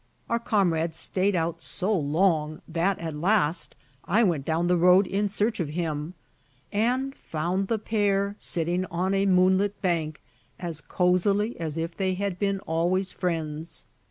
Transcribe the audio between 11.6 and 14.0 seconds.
if they had been always friends.